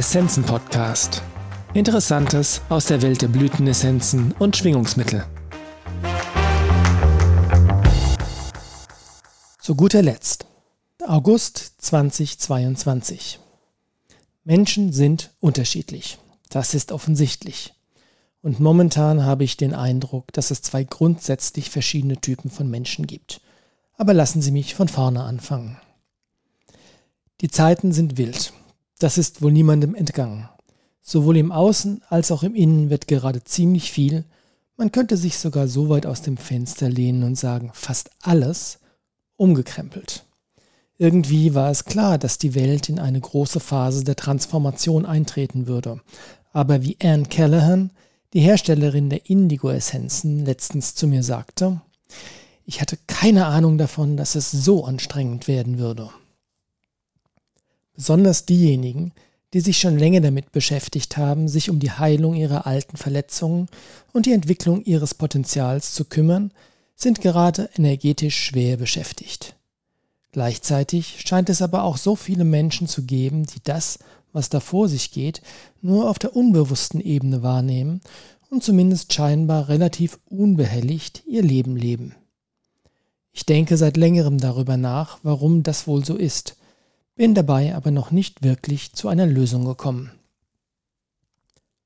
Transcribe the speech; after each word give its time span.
Essenzen 0.00 0.44
Podcast. 0.44 1.22
Interessantes 1.74 2.62
aus 2.70 2.86
der 2.86 3.02
Welt 3.02 3.20
der 3.20 3.28
Blütenessenzen 3.28 4.32
und 4.38 4.56
Schwingungsmittel. 4.56 5.26
Zu 9.60 9.74
guter 9.74 10.00
Letzt. 10.00 10.46
August 11.06 11.82
2022. 11.82 13.40
Menschen 14.44 14.94
sind 14.94 15.32
unterschiedlich. 15.38 16.16
Das 16.48 16.72
ist 16.72 16.92
offensichtlich. 16.92 17.74
Und 18.40 18.58
momentan 18.58 19.26
habe 19.26 19.44
ich 19.44 19.58
den 19.58 19.74
Eindruck, 19.74 20.32
dass 20.32 20.50
es 20.50 20.62
zwei 20.62 20.82
grundsätzlich 20.82 21.68
verschiedene 21.68 22.18
Typen 22.18 22.50
von 22.50 22.70
Menschen 22.70 23.06
gibt. 23.06 23.42
Aber 23.98 24.14
lassen 24.14 24.40
Sie 24.40 24.50
mich 24.50 24.74
von 24.74 24.88
vorne 24.88 25.24
anfangen. 25.24 25.76
Die 27.42 27.50
Zeiten 27.50 27.92
sind 27.92 28.16
wild. 28.16 28.54
Das 29.00 29.18
ist 29.18 29.42
wohl 29.42 29.50
niemandem 29.50 29.94
entgangen. 29.94 30.48
Sowohl 31.00 31.38
im 31.38 31.50
Außen 31.50 32.02
als 32.08 32.30
auch 32.30 32.42
im 32.42 32.54
Innen 32.54 32.90
wird 32.90 33.08
gerade 33.08 33.42
ziemlich 33.42 33.90
viel, 33.90 34.24
man 34.76 34.92
könnte 34.92 35.16
sich 35.16 35.38
sogar 35.38 35.68
so 35.68 35.88
weit 35.88 36.06
aus 36.06 36.22
dem 36.22 36.36
Fenster 36.36 36.88
lehnen 36.88 37.24
und 37.24 37.36
sagen, 37.36 37.70
fast 37.74 38.10
alles 38.22 38.78
umgekrempelt. 39.36 40.24
Irgendwie 40.98 41.54
war 41.54 41.70
es 41.70 41.86
klar, 41.86 42.18
dass 42.18 42.36
die 42.36 42.54
Welt 42.54 42.90
in 42.90 42.98
eine 42.98 43.20
große 43.20 43.58
Phase 43.58 44.04
der 44.04 44.16
Transformation 44.16 45.06
eintreten 45.06 45.66
würde. 45.66 46.00
Aber 46.52 46.82
wie 46.82 46.98
Anne 47.02 47.24
Callahan, 47.24 47.90
die 48.34 48.40
Herstellerin 48.40 49.08
der 49.08 49.30
Indigo-Essenzen, 49.30 50.44
letztens 50.44 50.94
zu 50.94 51.06
mir 51.06 51.22
sagte, 51.22 51.80
ich 52.66 52.82
hatte 52.82 52.98
keine 53.06 53.46
Ahnung 53.46 53.78
davon, 53.78 54.18
dass 54.18 54.34
es 54.34 54.50
so 54.50 54.84
anstrengend 54.84 55.48
werden 55.48 55.78
würde. 55.78 56.10
Besonders 58.00 58.46
diejenigen, 58.46 59.12
die 59.52 59.60
sich 59.60 59.76
schon 59.76 59.98
länger 59.98 60.22
damit 60.22 60.52
beschäftigt 60.52 61.18
haben, 61.18 61.48
sich 61.48 61.68
um 61.68 61.80
die 61.80 61.90
Heilung 61.90 62.34
ihrer 62.34 62.66
alten 62.66 62.96
Verletzungen 62.96 63.68
und 64.14 64.24
die 64.24 64.32
Entwicklung 64.32 64.82
ihres 64.82 65.12
Potenzials 65.12 65.92
zu 65.92 66.06
kümmern, 66.06 66.50
sind 66.96 67.20
gerade 67.20 67.68
energetisch 67.76 68.42
schwer 68.42 68.78
beschäftigt. 68.78 69.54
Gleichzeitig 70.32 71.20
scheint 71.26 71.50
es 71.50 71.60
aber 71.60 71.82
auch 71.82 71.98
so 71.98 72.16
viele 72.16 72.44
Menschen 72.44 72.88
zu 72.88 73.02
geben, 73.02 73.44
die 73.44 73.60
das, 73.62 73.98
was 74.32 74.48
da 74.48 74.60
vor 74.60 74.88
sich 74.88 75.10
geht, 75.10 75.42
nur 75.82 76.08
auf 76.08 76.18
der 76.18 76.34
unbewussten 76.34 77.02
Ebene 77.02 77.42
wahrnehmen 77.42 78.00
und 78.48 78.64
zumindest 78.64 79.12
scheinbar 79.12 79.68
relativ 79.68 80.18
unbehelligt 80.24 81.24
ihr 81.26 81.42
Leben 81.42 81.76
leben. 81.76 82.14
Ich 83.30 83.44
denke 83.44 83.76
seit 83.76 83.98
längerem 83.98 84.38
darüber 84.38 84.78
nach, 84.78 85.18
warum 85.22 85.62
das 85.62 85.86
wohl 85.86 86.02
so 86.02 86.16
ist 86.16 86.56
bin 87.20 87.34
dabei 87.34 87.74
aber 87.74 87.90
noch 87.90 88.12
nicht 88.12 88.42
wirklich 88.42 88.94
zu 88.94 89.08
einer 89.08 89.26
Lösung 89.26 89.66
gekommen. 89.66 90.10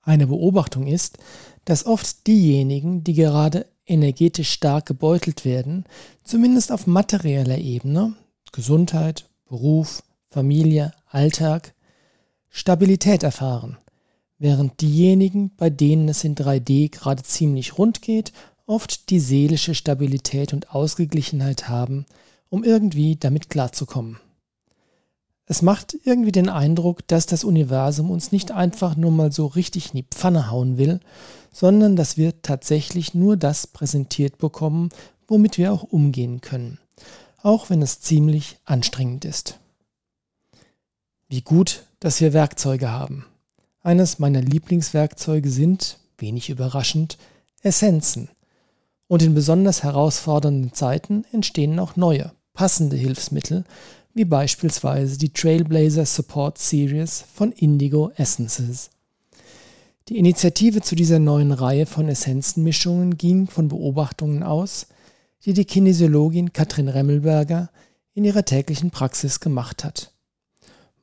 Eine 0.00 0.26
Beobachtung 0.26 0.86
ist, 0.86 1.18
dass 1.66 1.84
oft 1.84 2.26
diejenigen, 2.26 3.04
die 3.04 3.12
gerade 3.12 3.66
energetisch 3.84 4.50
stark 4.50 4.86
gebeutelt 4.86 5.44
werden, 5.44 5.84
zumindest 6.24 6.72
auf 6.72 6.86
materieller 6.86 7.58
Ebene, 7.58 8.14
Gesundheit, 8.52 9.28
Beruf, 9.44 10.02
Familie, 10.30 10.94
Alltag, 11.10 11.74
Stabilität 12.48 13.22
erfahren, 13.22 13.76
während 14.38 14.80
diejenigen, 14.80 15.54
bei 15.56 15.68
denen 15.68 16.08
es 16.08 16.24
in 16.24 16.36
3D 16.36 16.90
gerade 16.90 17.22
ziemlich 17.22 17.76
rund 17.76 18.00
geht, 18.00 18.32
oft 18.64 19.10
die 19.10 19.20
seelische 19.20 19.74
Stabilität 19.74 20.54
und 20.54 20.74
Ausgeglichenheit 20.74 21.68
haben, 21.68 22.06
um 22.48 22.64
irgendwie 22.64 23.16
damit 23.16 23.50
klarzukommen. 23.50 24.20
Es 25.50 25.62
macht 25.62 25.96
irgendwie 26.04 26.30
den 26.30 26.50
Eindruck, 26.50 27.08
dass 27.08 27.24
das 27.24 27.42
Universum 27.42 28.10
uns 28.10 28.32
nicht 28.32 28.52
einfach 28.52 28.96
nur 28.96 29.10
mal 29.10 29.32
so 29.32 29.46
richtig 29.46 29.94
in 29.94 29.96
die 29.96 30.06
Pfanne 30.08 30.50
hauen 30.50 30.76
will, 30.76 31.00
sondern 31.50 31.96
dass 31.96 32.18
wir 32.18 32.42
tatsächlich 32.42 33.14
nur 33.14 33.38
das 33.38 33.66
präsentiert 33.66 34.36
bekommen, 34.36 34.90
womit 35.26 35.56
wir 35.56 35.72
auch 35.72 35.84
umgehen 35.84 36.42
können, 36.42 36.78
auch 37.42 37.70
wenn 37.70 37.80
es 37.80 38.00
ziemlich 38.00 38.58
anstrengend 38.66 39.24
ist. 39.24 39.58
Wie 41.28 41.40
gut, 41.40 41.86
dass 41.98 42.20
wir 42.20 42.34
Werkzeuge 42.34 42.90
haben. 42.90 43.24
Eines 43.80 44.18
meiner 44.18 44.42
Lieblingswerkzeuge 44.42 45.50
sind, 45.50 45.98
wenig 46.18 46.50
überraschend, 46.50 47.16
Essenzen. 47.62 48.28
Und 49.06 49.22
in 49.22 49.34
besonders 49.34 49.82
herausfordernden 49.82 50.74
Zeiten 50.74 51.24
entstehen 51.32 51.78
auch 51.78 51.96
neue, 51.96 52.32
passende 52.52 52.96
Hilfsmittel, 52.96 53.64
wie 54.14 54.24
beispielsweise 54.24 55.18
die 55.18 55.32
Trailblazer 55.32 56.06
Support 56.06 56.58
Series 56.58 57.24
von 57.34 57.52
Indigo 57.52 58.10
Essences. 58.16 58.90
Die 60.08 60.16
Initiative 60.18 60.80
zu 60.80 60.94
dieser 60.94 61.18
neuen 61.18 61.52
Reihe 61.52 61.84
von 61.84 62.08
Essenzenmischungen 62.08 63.18
ging 63.18 63.46
von 63.46 63.68
Beobachtungen 63.68 64.42
aus, 64.42 64.86
die 65.44 65.52
die 65.52 65.66
Kinesiologin 65.66 66.52
Katrin 66.52 66.88
Remmelberger 66.88 67.70
in 68.14 68.24
ihrer 68.24 68.44
täglichen 68.44 68.90
Praxis 68.90 69.38
gemacht 69.38 69.84
hat. 69.84 70.12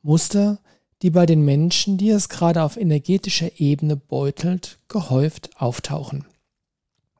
Muster, 0.01 0.59
die 1.01 1.11
bei 1.11 1.25
den 1.25 1.45
Menschen, 1.45 1.97
die 1.97 2.09
es 2.09 2.29
gerade 2.29 2.63
auf 2.63 2.77
energetischer 2.77 3.59
Ebene 3.59 3.95
beutelt, 3.95 4.79
gehäuft 4.87 5.51
auftauchen. 5.57 6.25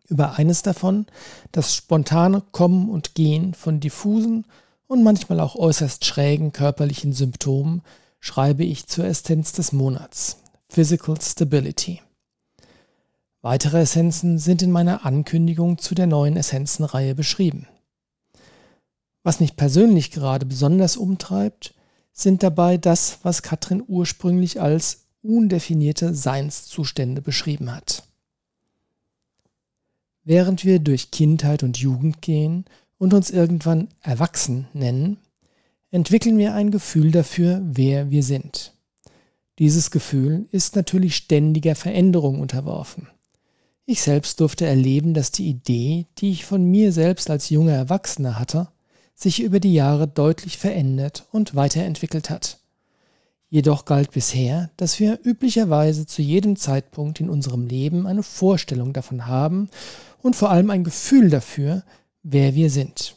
Über 0.07 0.37
eines 0.37 0.61
davon, 0.61 1.05
das 1.51 1.75
spontane 1.75 2.41
Kommen 2.51 2.89
und 2.89 3.15
Gehen 3.15 3.53
von 3.53 3.79
diffusen 3.79 4.45
und 4.87 5.03
manchmal 5.03 5.39
auch 5.39 5.55
äußerst 5.55 6.05
schrägen 6.05 6.51
körperlichen 6.51 7.13
Symptomen 7.13 7.81
schreibe 8.19 8.63
ich 8.63 8.87
zur 8.87 9.05
Essenz 9.05 9.51
des 9.51 9.71
Monats, 9.71 10.37
Physical 10.67 11.19
Stability. 11.21 12.01
Weitere 13.41 13.81
Essenzen 13.81 14.39
sind 14.39 14.61
in 14.63 14.71
meiner 14.71 15.05
Ankündigung 15.05 15.77
zu 15.77 15.93
der 15.93 16.07
neuen 16.07 16.35
Essenzenreihe 16.35 17.13
beschrieben. 17.13 17.67
Was 19.21 19.39
mich 19.39 19.55
persönlich 19.55 20.11
gerade 20.11 20.45
besonders 20.45 20.97
umtreibt, 20.97 21.75
sind 22.11 22.43
dabei 22.43 22.77
das, 22.77 23.19
was 23.23 23.43
Katrin 23.43 23.83
ursprünglich 23.85 24.61
als 24.61 25.05
undefinierte 25.21 26.13
Seinszustände 26.13 27.21
beschrieben 27.21 27.71
hat. 27.71 28.03
Während 30.23 30.65
wir 30.65 30.79
durch 30.79 31.11
Kindheit 31.11 31.61
und 31.61 31.77
Jugend 31.77 32.21
gehen 32.21 32.65
und 32.97 33.13
uns 33.13 33.29
irgendwann 33.31 33.89
erwachsen 34.01 34.67
nennen, 34.73 35.17
entwickeln 35.91 36.37
wir 36.37 36.53
ein 36.53 36.71
Gefühl 36.71 37.11
dafür, 37.11 37.61
wer 37.63 38.09
wir 38.11 38.23
sind. 38.23 38.73
Dieses 39.59 39.91
Gefühl 39.91 40.47
ist 40.51 40.75
natürlich 40.75 41.15
ständiger 41.15 41.75
Veränderung 41.75 42.41
unterworfen. 42.41 43.07
Ich 43.85 44.01
selbst 44.01 44.39
durfte 44.39 44.65
erleben, 44.65 45.13
dass 45.13 45.31
die 45.31 45.47
Idee, 45.47 46.07
die 46.17 46.31
ich 46.31 46.43
von 46.45 46.65
mir 46.65 46.91
selbst 46.91 47.29
als 47.29 47.49
junger 47.49 47.73
Erwachsener 47.73 48.39
hatte, 48.39 48.69
sich 49.13 49.41
über 49.41 49.59
die 49.59 49.73
Jahre 49.73 50.07
deutlich 50.07 50.57
verändert 50.57 51.25
und 51.31 51.55
weiterentwickelt 51.55 52.29
hat. 52.29 52.59
Jedoch 53.49 53.85
galt 53.85 54.11
bisher, 54.11 54.71
dass 54.75 54.99
wir 54.99 55.19
üblicherweise 55.23 56.05
zu 56.05 56.21
jedem 56.21 56.57
Zeitpunkt 56.57 57.21
in 57.21 57.29
unserem 57.29 57.67
Leben 57.67 58.07
eine 58.07 58.23
Vorstellung 58.23 58.91
davon 58.91 59.27
haben 59.27 59.69
und 60.21 60.35
vor 60.35 60.49
allem 60.49 60.71
ein 60.71 60.83
Gefühl 60.83 61.29
dafür, 61.29 61.83
wer 62.27 62.55
wir 62.55 62.69
sind. 62.71 63.15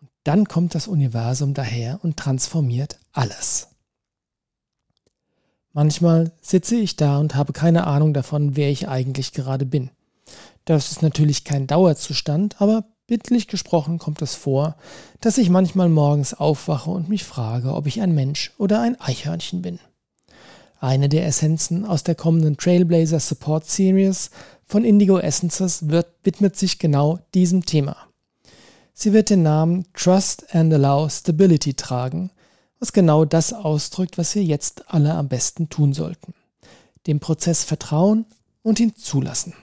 Und 0.00 0.10
dann 0.24 0.46
kommt 0.46 0.74
das 0.74 0.86
Universum 0.86 1.54
daher 1.54 1.98
und 2.02 2.18
transformiert 2.18 2.98
alles. 3.12 3.68
Manchmal 5.72 6.32
sitze 6.42 6.76
ich 6.76 6.96
da 6.96 7.18
und 7.18 7.34
habe 7.34 7.52
keine 7.52 7.86
Ahnung 7.86 8.12
davon, 8.12 8.56
wer 8.56 8.70
ich 8.70 8.88
eigentlich 8.88 9.32
gerade 9.32 9.64
bin. 9.64 9.90
Das 10.66 10.90
ist 10.92 11.02
natürlich 11.02 11.44
kein 11.44 11.66
Dauerzustand, 11.66 12.60
aber 12.60 12.84
bildlich 13.06 13.48
gesprochen 13.48 13.98
kommt 13.98 14.20
es 14.20 14.34
vor, 14.34 14.76
dass 15.20 15.38
ich 15.38 15.48
manchmal 15.48 15.88
morgens 15.88 16.34
aufwache 16.34 16.90
und 16.90 17.08
mich 17.08 17.24
frage, 17.24 17.72
ob 17.72 17.86
ich 17.86 18.02
ein 18.02 18.14
Mensch 18.14 18.52
oder 18.58 18.80
ein 18.82 19.00
Eichhörnchen 19.00 19.62
bin. 19.62 19.80
Eine 20.78 21.08
der 21.08 21.26
Essenzen 21.26 21.86
aus 21.86 22.04
der 22.04 22.14
kommenden 22.14 22.56
Trailblazer 22.56 23.20
Support 23.20 23.66
Series 23.66 24.30
von 24.66 24.84
Indigo 24.84 25.18
Essences 25.18 25.88
wird, 25.88 26.06
widmet 26.22 26.56
sich 26.56 26.78
genau 26.78 27.18
diesem 27.34 27.64
Thema. 27.64 28.09
Sie 29.02 29.14
wird 29.14 29.30
den 29.30 29.42
Namen 29.42 29.86
Trust 29.94 30.54
and 30.54 30.74
Allow 30.74 31.08
Stability 31.08 31.72
tragen, 31.72 32.30
was 32.80 32.92
genau 32.92 33.24
das 33.24 33.54
ausdrückt, 33.54 34.18
was 34.18 34.34
wir 34.34 34.44
jetzt 34.44 34.92
alle 34.92 35.14
am 35.14 35.26
besten 35.26 35.70
tun 35.70 35.94
sollten. 35.94 36.34
Dem 37.06 37.18
Prozess 37.18 37.64
vertrauen 37.64 38.26
und 38.62 38.78
ihn 38.78 38.94
zulassen. 38.94 39.54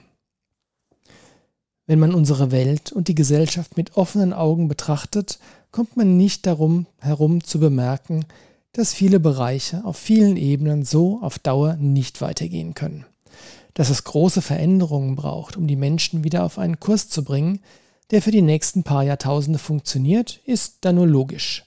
Wenn 1.86 2.00
man 2.00 2.16
unsere 2.16 2.50
Welt 2.50 2.90
und 2.90 3.06
die 3.06 3.14
Gesellschaft 3.14 3.76
mit 3.76 3.96
offenen 3.96 4.32
Augen 4.32 4.66
betrachtet, 4.66 5.38
kommt 5.70 5.96
man 5.96 6.16
nicht 6.16 6.44
darum 6.44 6.86
herum 6.98 7.44
zu 7.44 7.60
bemerken, 7.60 8.24
dass 8.72 8.92
viele 8.92 9.20
Bereiche 9.20 9.84
auf 9.84 9.96
vielen 9.96 10.36
Ebenen 10.36 10.84
so 10.84 11.20
auf 11.22 11.38
Dauer 11.38 11.74
nicht 11.74 12.20
weitergehen 12.20 12.74
können. 12.74 13.06
Dass 13.74 13.88
es 13.88 14.02
große 14.02 14.42
Veränderungen 14.42 15.14
braucht, 15.14 15.56
um 15.56 15.68
die 15.68 15.76
Menschen 15.76 16.24
wieder 16.24 16.42
auf 16.42 16.58
einen 16.58 16.80
Kurs 16.80 17.08
zu 17.08 17.22
bringen, 17.22 17.60
der 18.10 18.22
für 18.22 18.30
die 18.30 18.42
nächsten 18.42 18.82
paar 18.82 19.02
Jahrtausende 19.02 19.58
funktioniert, 19.58 20.40
ist 20.44 20.78
dann 20.82 20.96
nur 20.96 21.06
logisch. 21.06 21.64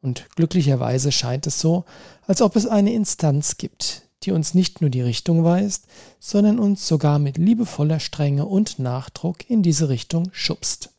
Und 0.00 0.26
glücklicherweise 0.36 1.12
scheint 1.12 1.46
es 1.46 1.60
so, 1.60 1.84
als 2.26 2.42
ob 2.42 2.56
es 2.56 2.66
eine 2.66 2.92
Instanz 2.92 3.56
gibt, 3.56 4.02
die 4.22 4.32
uns 4.32 4.54
nicht 4.54 4.80
nur 4.80 4.90
die 4.90 5.00
Richtung 5.00 5.44
weist, 5.44 5.86
sondern 6.18 6.58
uns 6.58 6.86
sogar 6.86 7.18
mit 7.18 7.38
liebevoller 7.38 8.00
Strenge 8.00 8.46
und 8.46 8.78
Nachdruck 8.78 9.48
in 9.48 9.62
diese 9.62 9.88
Richtung 9.88 10.28
schubst. 10.32 10.90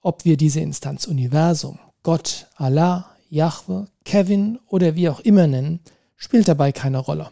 Ob 0.00 0.24
wir 0.24 0.36
diese 0.36 0.60
Instanz 0.60 1.06
Universum, 1.06 1.78
Gott, 2.02 2.46
Allah, 2.56 3.10
Yahweh, 3.30 3.86
Kevin 4.04 4.58
oder 4.66 4.94
wie 4.94 5.08
auch 5.08 5.20
immer 5.20 5.46
nennen, 5.46 5.80
spielt 6.16 6.48
dabei 6.48 6.72
keine 6.72 6.98
Rolle. 6.98 7.30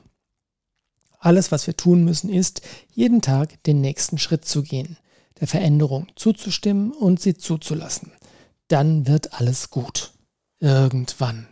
Alles, 1.18 1.50
was 1.50 1.66
wir 1.66 1.76
tun 1.76 2.04
müssen, 2.04 2.28
ist, 2.28 2.60
jeden 2.92 3.22
Tag 3.22 3.62
den 3.64 3.80
nächsten 3.80 4.18
Schritt 4.18 4.44
zu 4.44 4.62
gehen, 4.62 4.98
der 5.40 5.48
Veränderung 5.48 6.08
zuzustimmen 6.16 6.92
und 6.92 7.20
sie 7.20 7.34
zuzulassen. 7.34 8.12
Dann 8.68 9.06
wird 9.06 9.34
alles 9.34 9.70
gut. 9.70 10.12
Irgendwann. 10.60 11.46